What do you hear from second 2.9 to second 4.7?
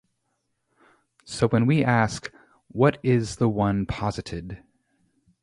is the one posited?